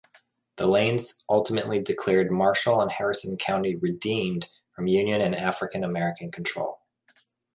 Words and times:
The 0.55 0.65
Lanes 0.65 1.23
ultimately 1.29 1.77
declared 1.79 2.31
Marshall 2.31 2.81
and 2.81 2.91
Harrison 2.91 3.37
County 3.37 3.75
"redeemed" 3.75 4.49
from 4.71 4.87
Union 4.87 5.21
and 5.21 5.35
African-American 5.35 6.31
control. 6.31 6.79